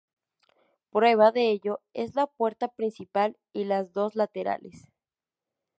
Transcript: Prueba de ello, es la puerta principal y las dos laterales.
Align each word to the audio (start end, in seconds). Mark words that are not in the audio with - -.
Prueba 0.89 1.31
de 1.31 1.51
ello, 1.51 1.79
es 1.93 2.15
la 2.15 2.25
puerta 2.25 2.69
principal 2.69 3.37
y 3.53 3.65
las 3.65 3.93
dos 3.93 4.15
laterales. 4.15 4.87